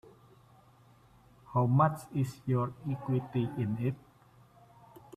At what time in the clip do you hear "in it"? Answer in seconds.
3.55-3.93